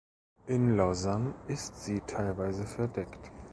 In 0.47 0.75
Lausanne 0.75 1.35
ist 1.47 1.83
sie 1.83 1.99
teilweise 2.07 2.65
verdeckt. 2.65 3.31